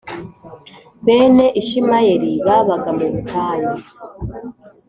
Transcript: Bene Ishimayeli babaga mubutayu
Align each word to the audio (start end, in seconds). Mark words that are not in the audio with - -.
Bene 1.05 1.45
Ishimayeli 1.61 2.29
babaga 2.45 2.89
mubutayu 2.97 3.71